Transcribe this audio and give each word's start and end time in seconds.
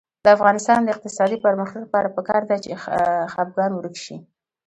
د 0.23 0.25
افغانستان 0.37 0.79
د 0.83 0.87
اقتصادي 0.95 1.37
پرمختګ 1.45 1.81
لپاره 1.85 2.13
پکار 2.17 2.41
ده 2.49 2.55
چې 2.63 2.71
خپګان 3.33 3.71
ورک 3.73 3.95
شي. 4.05 4.17